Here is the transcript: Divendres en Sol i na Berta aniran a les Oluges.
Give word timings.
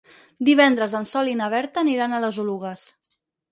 Divendres 0.47 0.95
en 0.99 1.05
Sol 1.09 1.29
i 1.35 1.37
na 1.43 1.51
Berta 1.55 1.81
aniran 1.85 2.17
a 2.21 2.25
les 2.27 2.43
Oluges. 2.47 2.89